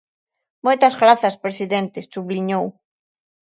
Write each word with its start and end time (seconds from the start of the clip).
"Moitas 0.65 0.95
grazas, 1.01 1.35
presidente", 1.45 1.99
subliñou. 2.13 2.65